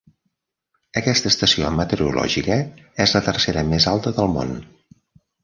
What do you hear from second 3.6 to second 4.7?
més alta del món.